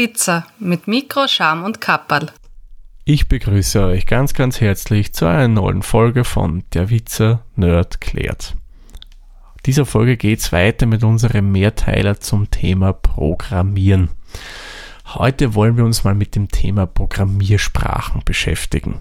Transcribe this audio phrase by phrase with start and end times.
[0.00, 2.32] Witzer mit Mikro, Scham und Kapperl.
[3.04, 8.56] Ich begrüße euch ganz, ganz herzlich zu einer neuen Folge von Der Witzer Nerd klärt.
[9.66, 14.08] Dieser Folge geht es weiter mit unserem Mehrteiler zum Thema Programmieren.
[15.06, 19.00] Heute wollen wir uns mal mit dem Thema Programmiersprachen beschäftigen.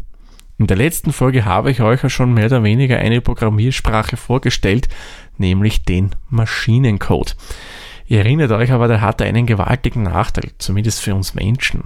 [0.58, 4.89] In der letzten Folge habe ich euch ja schon mehr oder weniger eine Programmiersprache vorgestellt,
[5.38, 7.38] nämlich den Maschinencode.
[8.09, 11.84] Ihr erinnert euch aber, der hatte einen gewaltigen Nachteil, zumindest für uns Menschen.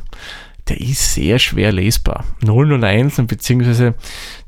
[0.70, 2.24] Der ist sehr schwer lesbar.
[2.42, 3.96] 0 und 1 beziehungsweise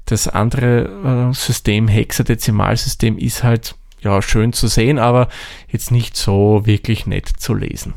[0.06, 5.27] das andere äh, System, Hexadezimalsystem, ist halt ja schön zu sehen, aber
[5.68, 7.94] jetzt nicht so wirklich nett zu lesen.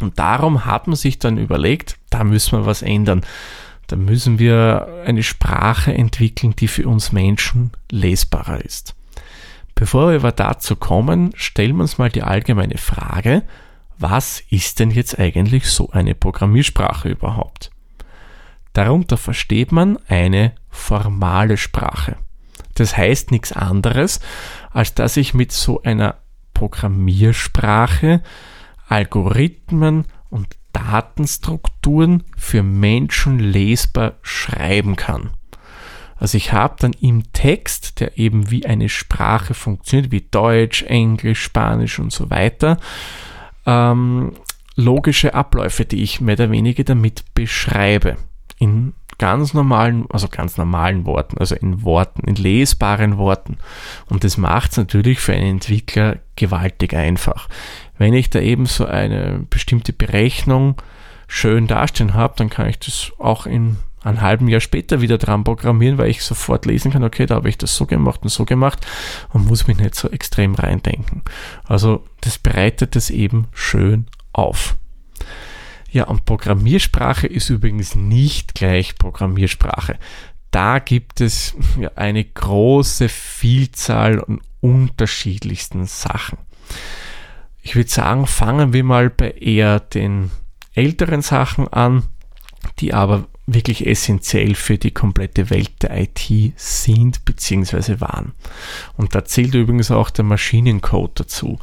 [0.00, 3.20] Und darum hat man sich dann überlegt, da müssen wir was ändern.
[3.86, 8.96] Da müssen wir eine Sprache entwickeln, die für uns Menschen lesbarer ist.
[9.80, 13.44] Bevor wir aber dazu kommen, stellen wir uns mal die allgemeine Frage,
[13.96, 17.70] was ist denn jetzt eigentlich so eine Programmiersprache überhaupt?
[18.74, 22.16] Darunter versteht man eine formale Sprache.
[22.74, 24.20] Das heißt nichts anderes,
[24.70, 26.16] als dass ich mit so einer
[26.52, 28.22] Programmiersprache
[28.86, 35.30] Algorithmen und Datenstrukturen für Menschen lesbar schreiben kann.
[36.20, 41.42] Also ich habe dann im Text, der eben wie eine Sprache funktioniert, wie Deutsch, Englisch,
[41.42, 42.78] Spanisch und so weiter,
[43.64, 44.32] ähm,
[44.76, 48.18] logische Abläufe, die ich mehr oder weniger damit beschreibe.
[48.58, 53.56] In ganz normalen, also ganz normalen Worten, also in Worten, in lesbaren Worten.
[54.10, 57.48] Und das macht es natürlich für einen Entwickler gewaltig einfach.
[57.96, 60.76] Wenn ich da eben so eine bestimmte Berechnung
[61.28, 65.44] schön dastehen habe, dann kann ich das auch in ein halben Jahr später wieder dran
[65.44, 68.44] programmieren, weil ich sofort lesen kann, okay, da habe ich das so gemacht und so
[68.44, 68.86] gemacht
[69.32, 71.22] und muss mich nicht so extrem reindenken.
[71.64, 74.76] Also das bereitet es eben schön auf.
[75.90, 79.98] Ja, und Programmiersprache ist übrigens nicht gleich Programmiersprache.
[80.50, 86.38] Da gibt es ja eine große Vielzahl an unterschiedlichsten Sachen.
[87.62, 90.30] Ich würde sagen, fangen wir mal bei eher den
[90.74, 92.04] älteren Sachen an,
[92.78, 98.00] die aber wirklich essentiell für die komplette Welt der IT sind bzw.
[98.00, 98.32] waren.
[98.96, 101.58] Und da zählt übrigens auch der Maschinencode dazu.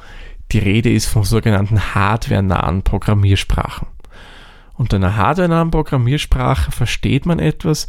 [0.51, 3.87] Die Rede ist von sogenannten hardware-nahen Programmiersprachen.
[4.75, 7.87] Unter einer hardware-nahen Programmiersprache versteht man etwas,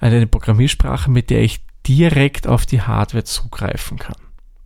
[0.00, 4.16] eine Programmiersprache, mit der ich direkt auf die Hardware zugreifen kann.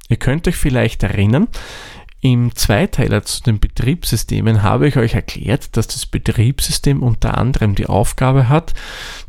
[0.08, 1.48] Ihr könnt euch vielleicht erinnern,
[2.32, 7.86] im Zweiteiler zu den Betriebssystemen habe ich euch erklärt, dass das Betriebssystem unter anderem die
[7.86, 8.74] Aufgabe hat,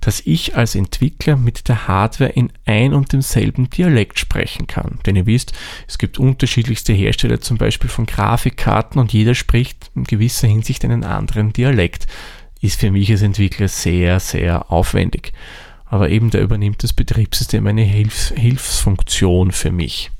[0.01, 4.99] dass ich als Entwickler mit der Hardware in ein und demselben Dialekt sprechen kann.
[5.05, 5.53] Denn ihr wisst,
[5.87, 11.03] es gibt unterschiedlichste Hersteller zum Beispiel von Grafikkarten und jeder spricht in gewisser Hinsicht einen
[11.03, 12.07] anderen Dialekt.
[12.61, 15.33] Ist für mich als Entwickler sehr, sehr aufwendig.
[15.85, 20.11] Aber eben da übernimmt das Betriebssystem eine Hilfs Hilfsfunktion für mich.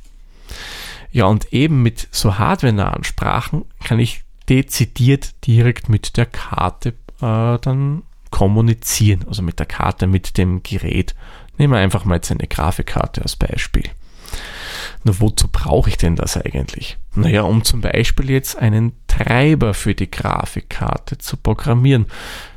[1.17, 6.89] Ja, und eben mit so hardware-nahen Sprachen kann ich dezidiert direkt mit der Karte
[7.22, 11.16] äh, dann kommunizieren, also mit der Karte, mit dem Gerät.
[11.57, 13.85] Nehmen wir einfach mal jetzt eine Grafikkarte als Beispiel.
[15.05, 17.00] Nur wozu brauche ich denn das eigentlich?
[17.16, 22.05] Naja, um zum Beispiel jetzt einen Treiber für die Grafikkarte zu programmieren.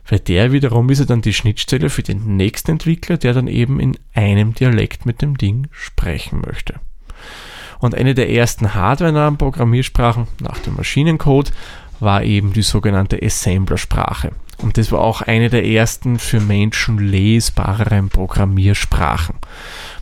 [0.06, 3.80] Weil der wiederum ist ja dann die Schnittstelle für den nächsten Entwickler, der dann eben
[3.80, 6.78] in einem Dialekt mit dem Ding sprechen möchte.
[7.80, 11.52] Und eine der ersten hardware-nahen Programmiersprachen nach dem Maschinencode
[11.98, 14.32] war eben die sogenannte Assembler-Sprache.
[14.58, 19.36] Und das war auch eine der ersten für Menschen lesbareren Programmiersprachen.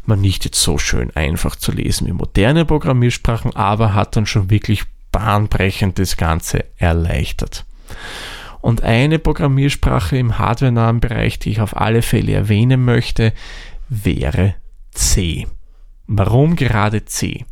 [0.05, 4.51] Man nicht jetzt so schön einfach zu lesen wie moderne Programmiersprachen, aber hat dann schon
[4.51, 4.83] wirklich
[5.13, 7.65] bahnbrechend das Ganze erleichtert.
[8.61, 13.33] Und eine Programmiersprache im hardware-nahen Bereich, die ich auf alle Fälle erwähnen möchte,
[13.89, 14.57] wäre
[14.91, 15.47] C.
[16.07, 17.45] Warum gerade C?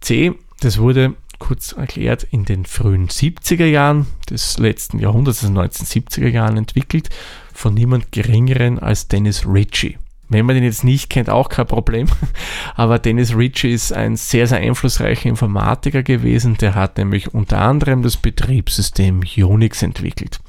[0.00, 6.28] C, das wurde kurz erklärt in den frühen 70er Jahren des letzten Jahrhunderts, also 1970er
[6.28, 7.10] Jahren entwickelt,
[7.52, 9.98] von niemand geringeren als Dennis Ritchie.
[10.28, 12.06] Wenn man den jetzt nicht kennt, auch kein Problem.
[12.74, 16.58] Aber Dennis Ritchie ist ein sehr, sehr einflussreicher Informatiker gewesen.
[16.58, 20.40] Der hat nämlich unter anderem das Betriebssystem Unix entwickelt.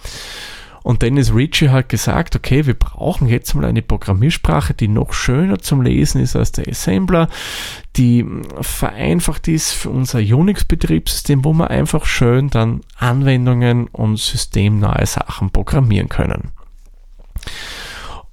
[0.89, 5.59] Und Dennis Ritchie hat gesagt, okay, wir brauchen jetzt mal eine Programmiersprache, die noch schöner
[5.59, 7.29] zum Lesen ist als der Assembler,
[7.95, 8.25] die
[8.59, 16.09] vereinfacht ist für unser Unix-Betriebssystem, wo wir einfach schön dann Anwendungen und systemnahe Sachen programmieren
[16.09, 16.53] können.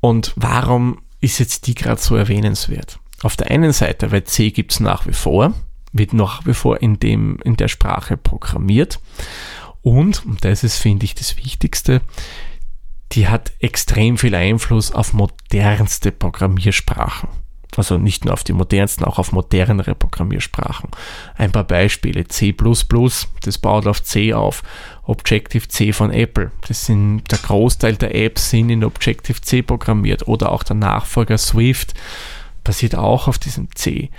[0.01, 2.99] Und warum ist jetzt die gerade so erwähnenswert?
[3.23, 5.53] Auf der einen Seite, weil C gibt es nach wie vor,
[5.93, 8.99] wird nach wie vor in, dem, in der Sprache programmiert.
[9.83, 12.01] Und, und das ist, finde ich, das Wichtigste,
[13.13, 17.29] die hat extrem viel Einfluss auf modernste Programmiersprachen.
[17.77, 20.91] Also nicht nur auf die modernsten, auch auf modernere Programmiersprachen.
[21.37, 22.27] Ein paar Beispiele.
[22.27, 22.55] C++,
[23.43, 24.63] das baut auf C auf.
[25.03, 26.53] Objective-C von Apple.
[26.67, 30.27] Das sind, der Großteil der Apps sind in Objective-C programmiert.
[30.27, 31.95] Oder auch der Nachfolger Swift
[32.65, 34.11] basiert auch auf diesem C.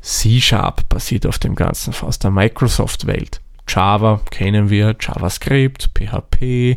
[0.00, 3.40] C-Sharp basiert auf dem Ganzen aus der Microsoft-Welt.
[3.68, 6.76] Java kennen wir, JavaScript, PHP,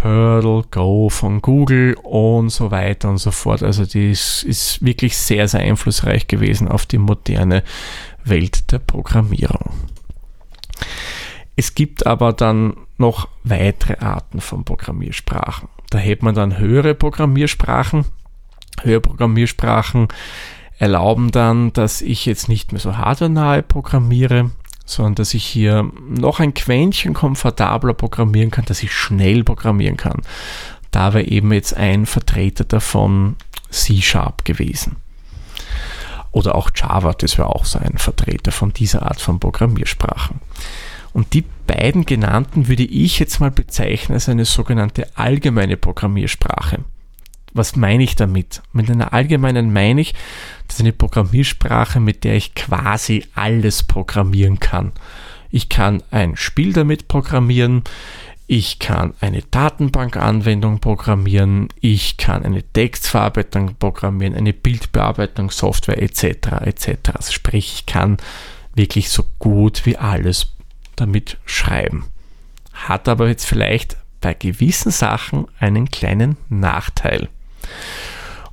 [0.00, 3.62] Perl, Go von Google und so weiter und so fort.
[3.62, 7.62] Also das ist wirklich sehr, sehr einflussreich gewesen auf die moderne
[8.24, 9.70] Welt der Programmierung.
[11.54, 15.68] Es gibt aber dann noch weitere Arten von Programmiersprachen.
[15.90, 18.06] Da hält man dann höhere Programmiersprachen.
[18.82, 20.08] Höhere Programmiersprachen
[20.78, 24.50] erlauben dann, dass ich jetzt nicht mehr so hardware programmiere,
[24.90, 30.22] sondern dass ich hier noch ein Quäntchen komfortabler programmieren kann, dass ich schnell programmieren kann.
[30.90, 33.36] Da wäre eben jetzt ein Vertreter davon
[33.70, 34.96] C-Sharp gewesen.
[36.32, 40.40] Oder auch Java, das wäre auch so ein Vertreter von dieser Art von Programmiersprachen.
[41.12, 46.84] Und die beiden genannten würde ich jetzt mal bezeichnen als eine sogenannte allgemeine Programmiersprache.
[47.52, 48.62] Was meine ich damit?
[48.72, 50.14] Mit einer allgemeinen meine ich,
[50.66, 54.92] das ist eine Programmiersprache, mit der ich quasi alles programmieren kann.
[55.50, 57.82] Ich kann ein Spiel damit programmieren,
[58.46, 66.24] ich kann eine Datenbankanwendung programmieren, ich kann eine Textverarbeitung programmieren, eine Bildbearbeitungssoftware etc.
[66.64, 67.10] etc.
[67.14, 68.16] Also sprich, ich kann
[68.74, 70.48] wirklich so gut wie alles
[70.96, 72.06] damit schreiben.
[72.72, 77.28] Hat aber jetzt vielleicht bei gewissen Sachen einen kleinen Nachteil.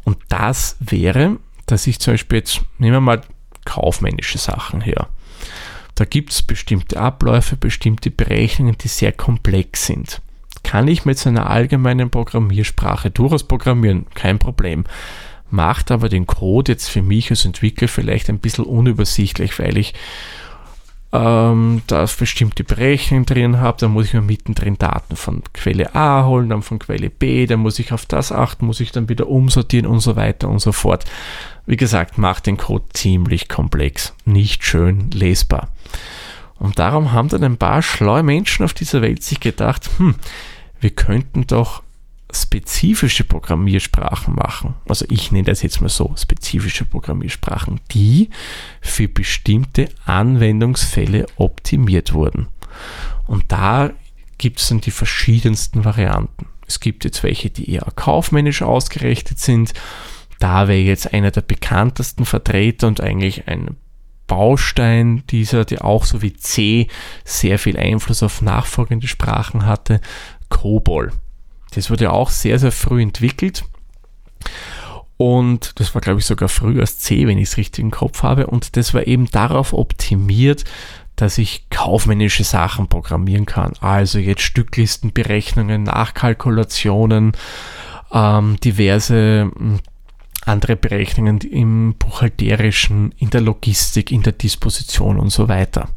[0.03, 3.21] Und das wäre, dass ich zum Beispiel jetzt, nehmen wir mal
[3.65, 5.09] kaufmännische Sachen her.
[5.95, 10.21] Da gibt es bestimmte Abläufe, bestimmte Berechnungen, die sehr komplex sind.
[10.63, 14.85] Kann ich mit so einer allgemeinen Programmiersprache durchaus programmieren, kein Problem.
[15.49, 19.93] Macht aber den Code jetzt für mich als Entwickler vielleicht ein bisschen unübersichtlich, weil ich
[21.13, 26.25] ähm, da bestimmte Berechnungen drin habe, dann muss ich mir mittendrin Daten von Quelle A
[26.25, 29.27] holen, dann von Quelle B, dann muss ich auf das achten, muss ich dann wieder
[29.27, 31.05] umsortieren und so weiter und so fort.
[31.65, 35.69] Wie gesagt, macht den Code ziemlich komplex, nicht schön lesbar.
[36.59, 40.15] Und darum haben dann ein paar schlaue Menschen auf dieser Welt sich gedacht, hm,
[40.79, 41.83] wir könnten doch
[42.31, 44.75] spezifische Programmiersprachen machen.
[44.87, 48.29] Also ich nenne das jetzt mal so, spezifische Programmiersprachen, die
[48.81, 52.47] für bestimmte Anwendungsfälle optimiert wurden.
[53.27, 53.91] Und da
[54.37, 56.47] gibt es dann die verschiedensten Varianten.
[56.67, 59.73] Es gibt jetzt welche, die eher kaufmännisch ausgerichtet sind.
[60.39, 63.77] Da wäre jetzt einer der bekanntesten Vertreter und eigentlich ein
[64.27, 66.89] Baustein dieser, der auch so wie C
[67.23, 70.01] sehr viel Einfluss auf nachfolgende Sprachen hatte,
[70.49, 71.13] COBOL.
[71.77, 73.63] Das wurde auch sehr, sehr früh entwickelt.
[75.17, 78.23] Und das war, glaube ich, sogar früher als C, wenn ich es richtig im Kopf
[78.23, 78.47] habe.
[78.47, 80.63] Und das war eben darauf optimiert,
[81.15, 83.73] dass ich kaufmännische Sachen programmieren kann.
[83.79, 87.33] Also jetzt Stücklistenberechnungen, Nachkalkulationen,
[88.11, 89.79] ähm, diverse hm,
[90.45, 95.89] andere Berechnungen im buchhalterischen, in der Logistik, in der Disposition und so weiter.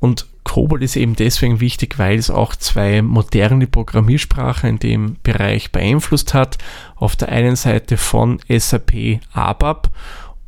[0.00, 5.72] Und Cobol ist eben deswegen wichtig, weil es auch zwei moderne Programmiersprachen in dem Bereich
[5.72, 6.56] beeinflusst hat.
[6.96, 9.90] Auf der einen Seite von SAP ABAP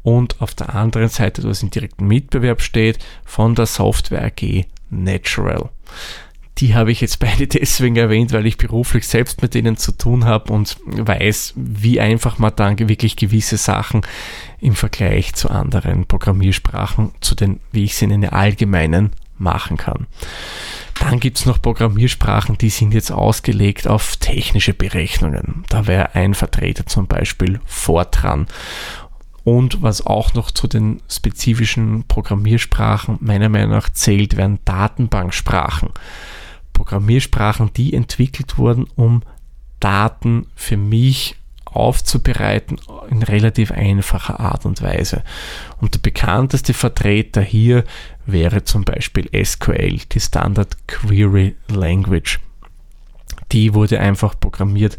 [0.02, 5.68] und auf der anderen Seite, was im direkten Mitbewerb steht, von der Software AG Natural.
[6.58, 10.24] Die habe ich jetzt beide deswegen erwähnt, weil ich beruflich selbst mit denen zu tun
[10.24, 14.00] habe und weiß, wie einfach man dann wirklich gewisse Sachen
[14.60, 20.06] im Vergleich zu anderen Programmiersprachen, zu den, wie ich sie nenne, allgemeinen machen kann.
[21.00, 25.64] Dann gibt es noch Programmiersprachen, die sind jetzt ausgelegt auf technische Berechnungen.
[25.68, 28.46] Da wäre ein Vertreter zum Beispiel Fortran.
[29.42, 35.88] Und was auch noch zu den spezifischen Programmiersprachen meiner Meinung nach zählt, wären Datenbanksprachen.
[36.74, 39.22] Programmiersprachen, die entwickelt wurden, um
[39.80, 41.39] Daten für mich
[41.72, 42.78] aufzubereiten
[43.10, 45.22] in relativ einfacher Art und Weise.
[45.80, 47.84] Und der bekannteste Vertreter hier
[48.26, 52.40] wäre zum Beispiel SQL, die Standard Query Language.
[53.52, 54.96] Die wurde einfach programmiert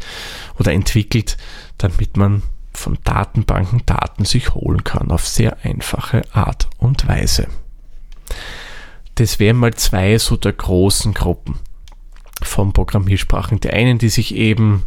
[0.58, 1.36] oder entwickelt,
[1.78, 2.42] damit man
[2.74, 7.48] von Datenbanken Daten sich holen kann auf sehr einfache Art und Weise.
[9.16, 11.58] Das wären mal zwei so der großen Gruppen
[12.42, 13.60] von Programmiersprachen.
[13.60, 14.84] Die einen, die sich eben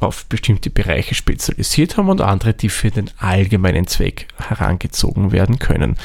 [0.00, 5.96] auf bestimmte Bereiche spezialisiert haben und andere, die für den allgemeinen Zweck herangezogen werden können.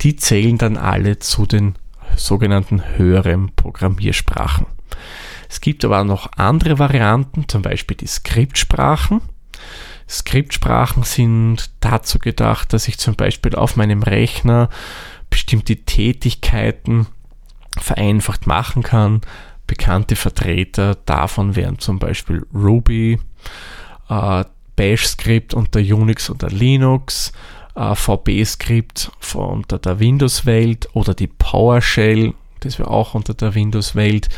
[0.00, 1.74] Die zählen dann alle zu den
[2.16, 4.66] sogenannten höheren Programmiersprachen.
[5.48, 9.20] Es gibt aber noch andere Varianten, zum Beispiel die Skriptsprachen.
[10.08, 14.68] Skriptsprachen sind dazu gedacht, dass ich zum Beispiel auf meinem Rechner
[15.30, 17.06] bestimmte Tätigkeiten
[17.78, 19.20] vereinfacht machen kann.
[19.66, 23.18] Bekannte Vertreter davon wären zum Beispiel Ruby,
[24.08, 24.44] äh,
[24.76, 27.32] Bash-Skript unter Unix oder Linux,
[27.74, 34.28] äh, VB-Skript unter der Windows-Welt oder die PowerShell, das wäre auch unter der Windows-Welt.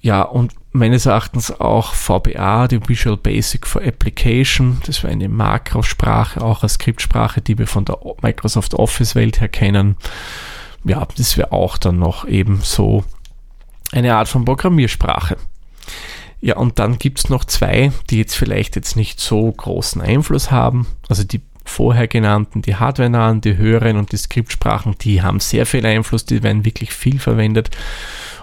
[0.00, 4.80] Ja, und meines Erachtens auch VBA, die Visual Basic for Application.
[4.86, 9.48] Das wäre eine Makrosprache, auch eine Skriptsprache, die wir von der Microsoft Office Welt her
[9.48, 9.96] kennen.
[10.84, 13.04] Ja, das wäre auch dann noch eben so
[13.92, 15.36] eine Art von Programmiersprache.
[16.40, 20.50] Ja, und dann gibt es noch zwei, die jetzt vielleicht jetzt nicht so großen Einfluss
[20.50, 20.86] haben.
[21.08, 25.84] Also die vorher genannten, die hardware-nahen, die höheren und die Skriptsprachen, die haben sehr viel
[25.84, 27.70] Einfluss, die werden wirklich viel verwendet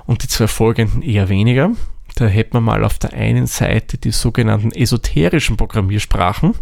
[0.05, 1.71] und die zwei folgenden eher weniger.
[2.15, 6.53] Da hätten wir mal auf der einen Seite die sogenannten esoterischen Programmiersprachen.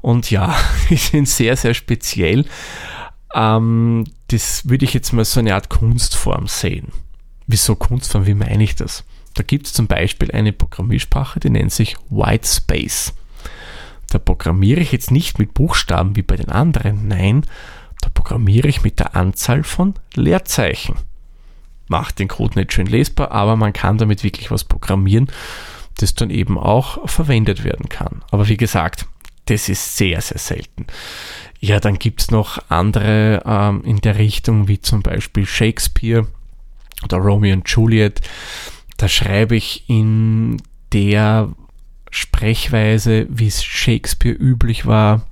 [0.00, 0.56] Und ja,
[0.90, 2.46] die sind sehr, sehr speziell.
[3.34, 6.92] Ähm, das würde ich jetzt mal so eine Art Kunstform sehen.
[7.46, 8.26] Wieso Kunstform?
[8.26, 9.04] Wie meine ich das?
[9.34, 13.14] Da gibt es zum Beispiel eine Programmiersprache, die nennt sich White Space.
[14.10, 17.44] Da programmiere ich jetzt nicht mit Buchstaben wie bei den anderen, nein,
[18.00, 20.96] da programmiere ich mit der Anzahl von Leerzeichen
[21.88, 25.28] macht den Code nicht schön lesbar, aber man kann damit wirklich was programmieren,
[25.98, 28.22] das dann eben auch verwendet werden kann.
[28.30, 29.06] Aber wie gesagt,
[29.46, 30.86] das ist sehr, sehr selten.
[31.60, 36.26] Ja, dann gibt es noch andere ähm, in der Richtung, wie zum Beispiel Shakespeare
[37.02, 38.20] oder Romeo und Juliet.
[38.96, 40.56] Da schreibe ich in
[40.92, 41.50] der
[42.10, 45.26] Sprechweise, wie es Shakespeare üblich war.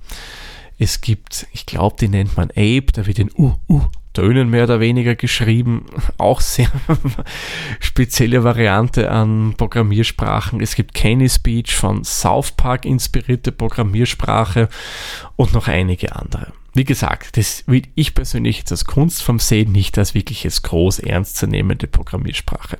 [0.77, 3.81] Es gibt, ich glaube, die nennt man Ape, da wird ein U, U
[4.15, 5.85] Tönen mehr oder weniger geschrieben.
[6.17, 6.71] Auch sehr
[7.79, 10.61] spezielle Variante an Programmiersprachen.
[10.61, 14.69] Es gibt Kenny Speech von South Park inspirierte Programmiersprache
[15.35, 16.51] und noch einige andere.
[16.75, 20.99] Wie gesagt, das will ich persönlich jetzt als Kunstform sehen, nicht als wirklich jetzt groß
[20.99, 22.77] ernstzunehmende Programmiersprache.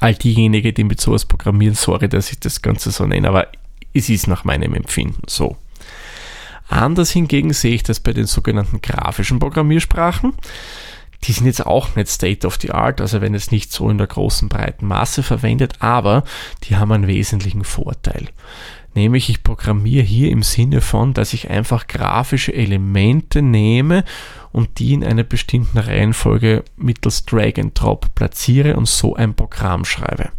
[0.00, 3.46] All diejenigen, die mit sowas programmieren, sorry, dass ich das Ganze so nenne, aber
[3.94, 5.56] es ist nach meinem Empfinden so.
[6.68, 10.32] Anders hingegen sehe ich das bei den sogenannten grafischen Programmiersprachen.
[11.22, 13.98] Die sind jetzt auch nicht State of the Art, also wenn es nicht so in
[13.98, 16.24] der großen breiten Masse verwendet, aber
[16.64, 18.28] die haben einen wesentlichen Vorteil.
[18.96, 24.04] Nämlich ich programmiere hier im Sinne von, dass ich einfach grafische Elemente nehme
[24.52, 29.84] und die in einer bestimmten Reihenfolge mittels Drag and Drop platziere und so ein Programm
[29.84, 30.30] schreibe.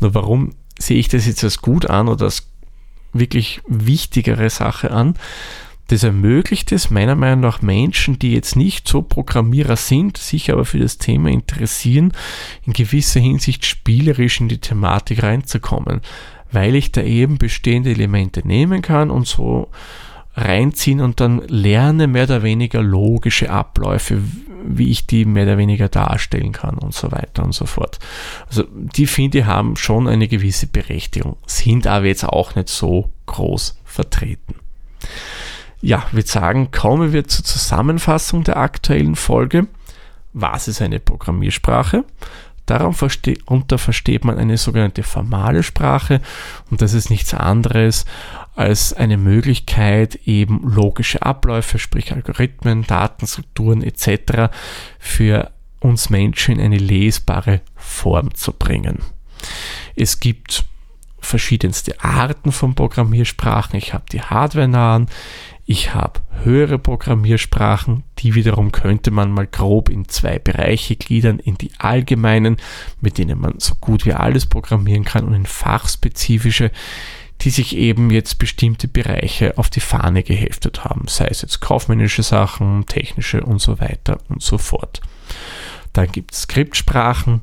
[0.00, 2.46] Nur warum sehe ich das jetzt als gut an oder als
[3.14, 5.14] wirklich wichtigere Sache an.
[5.86, 10.66] Das ermöglicht es meiner Meinung nach Menschen, die jetzt nicht so Programmierer sind, sich aber
[10.66, 12.12] für das Thema interessieren,
[12.66, 16.02] in gewisser Hinsicht spielerisch in die Thematik reinzukommen,
[16.52, 19.68] weil ich da eben bestehende Elemente nehmen kann und so
[20.34, 24.22] reinziehen und dann lerne mehr oder weniger logische Abläufe,
[24.64, 27.98] wie ich die mehr oder weniger darstellen kann und so weiter und so fort.
[28.48, 33.10] Also die finde ich haben schon eine gewisse Berechtigung, sind aber jetzt auch nicht so
[33.26, 34.54] groß vertreten.
[35.80, 39.68] Ja, würde sagen, kommen wir zur Zusammenfassung der aktuellen Folge.
[40.32, 42.04] Was ist eine Programmiersprache?
[42.68, 46.20] Darunter versteht man eine sogenannte formale Sprache
[46.70, 48.04] und das ist nichts anderes
[48.54, 54.52] als eine Möglichkeit, eben logische Abläufe, sprich Algorithmen, Datenstrukturen etc.
[54.98, 58.98] für uns Menschen in eine lesbare Form zu bringen.
[59.94, 60.64] Es gibt
[61.20, 63.78] verschiedenste Arten von Programmiersprachen.
[63.78, 65.06] Ich habe die hardware-nahen,
[65.70, 71.58] ich habe höhere Programmiersprachen, die wiederum könnte man mal grob in zwei Bereiche gliedern, in
[71.58, 72.56] die allgemeinen,
[73.02, 76.70] mit denen man so gut wie alles programmieren kann, und in fachspezifische,
[77.42, 82.22] die sich eben jetzt bestimmte Bereiche auf die Fahne geheftet haben, sei es jetzt kaufmännische
[82.22, 85.02] Sachen, technische und so weiter und so fort.
[85.92, 87.42] Dann gibt es Skriptsprachen,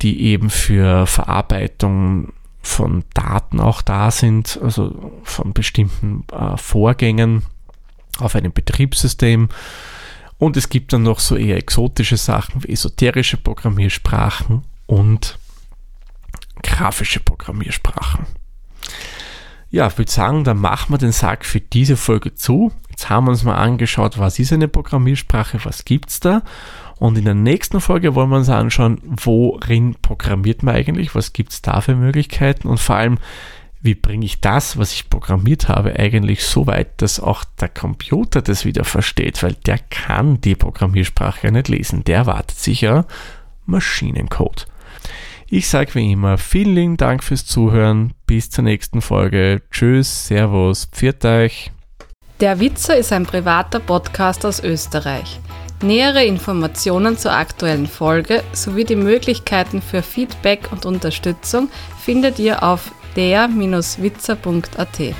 [0.00, 2.32] die eben für Verarbeitung
[2.62, 7.42] von Daten auch da sind, also von bestimmten äh, Vorgängen
[8.18, 9.48] auf einem Betriebssystem.
[10.38, 15.38] Und es gibt dann noch so eher exotische Sachen wie esoterische Programmiersprachen und
[16.62, 18.26] grafische Programmiersprachen.
[19.72, 22.72] Ja, ich würde sagen, dann machen wir den Sack für diese Folge zu.
[22.90, 26.42] Jetzt haben wir uns mal angeschaut, was ist eine Programmiersprache, was gibt es da.
[26.98, 31.52] Und in der nächsten Folge wollen wir uns anschauen, worin programmiert man eigentlich, was gibt
[31.52, 33.16] es da für Möglichkeiten und vor allem,
[33.80, 38.42] wie bringe ich das, was ich programmiert habe, eigentlich so weit, dass auch der Computer
[38.42, 42.04] das wieder versteht, weil der kann die Programmiersprache ja nicht lesen.
[42.04, 43.06] Der erwartet sich ja
[43.64, 44.66] Maschinencode.
[45.54, 48.14] Ich sage wie immer vielen lieben Dank fürs Zuhören.
[48.24, 49.60] Bis zur nächsten Folge.
[49.70, 51.70] Tschüss, Servus, pfiat euch.
[52.40, 55.38] Der Witzer ist ein privater Podcast aus Österreich.
[55.82, 61.68] Nähere Informationen zur aktuellen Folge sowie die Möglichkeiten für Feedback und Unterstützung
[62.02, 65.14] findet ihr auf der-witzer.at.